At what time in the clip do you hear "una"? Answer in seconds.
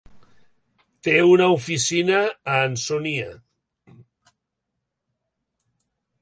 1.33-1.49